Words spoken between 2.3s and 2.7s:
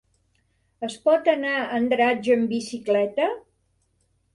amb